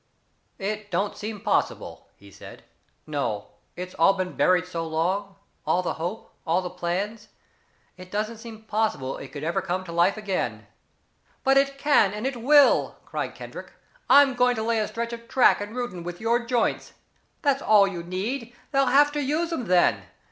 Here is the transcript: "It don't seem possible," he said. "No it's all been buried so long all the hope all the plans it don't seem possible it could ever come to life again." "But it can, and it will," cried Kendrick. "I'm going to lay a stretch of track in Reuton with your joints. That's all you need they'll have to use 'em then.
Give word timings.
"It 0.57 0.89
don't 0.89 1.15
seem 1.15 1.41
possible," 1.41 2.07
he 2.15 2.31
said. 2.31 2.63
"No 3.05 3.49
it's 3.75 3.93
all 3.93 4.13
been 4.13 4.35
buried 4.35 4.65
so 4.65 4.83
long 4.87 5.35
all 5.63 5.83
the 5.83 5.93
hope 6.01 6.33
all 6.43 6.63
the 6.63 6.71
plans 6.71 7.27
it 7.97 8.09
don't 8.09 8.35
seem 8.35 8.63
possible 8.63 9.17
it 9.19 9.27
could 9.27 9.43
ever 9.43 9.61
come 9.61 9.83
to 9.83 9.91
life 9.91 10.17
again." 10.17 10.65
"But 11.43 11.57
it 11.57 11.77
can, 11.77 12.15
and 12.15 12.25
it 12.25 12.41
will," 12.41 12.95
cried 13.05 13.35
Kendrick. 13.35 13.73
"I'm 14.09 14.33
going 14.33 14.55
to 14.55 14.63
lay 14.63 14.79
a 14.79 14.87
stretch 14.87 15.13
of 15.13 15.27
track 15.27 15.61
in 15.61 15.75
Reuton 15.75 16.03
with 16.03 16.19
your 16.19 16.47
joints. 16.47 16.93
That's 17.43 17.61
all 17.61 17.87
you 17.87 18.01
need 18.01 18.55
they'll 18.71 18.87
have 18.87 19.11
to 19.11 19.21
use 19.21 19.53
'em 19.53 19.67
then. 19.67 20.01